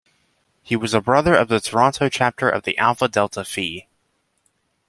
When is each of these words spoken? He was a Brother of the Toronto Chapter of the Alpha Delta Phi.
He 0.63 0.75
was 0.75 0.95
a 0.95 0.99
Brother 0.99 1.35
of 1.35 1.47
the 1.47 1.59
Toronto 1.59 2.09
Chapter 2.09 2.49
of 2.49 2.63
the 2.63 2.75
Alpha 2.79 3.07
Delta 3.07 3.45
Phi. 3.45 3.85